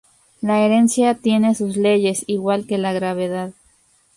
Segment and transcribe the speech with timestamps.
[0.41, 3.53] La herencia tiene sus leyes, igual que la gravedad".